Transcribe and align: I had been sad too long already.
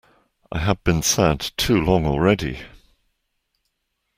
I 0.51 0.57
had 0.57 0.83
been 0.83 1.03
sad 1.03 1.51
too 1.57 1.77
long 1.79 2.07
already. 2.07 2.61